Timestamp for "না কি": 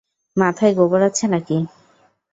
1.27-1.57